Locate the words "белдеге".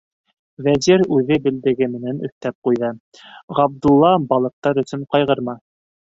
1.43-1.89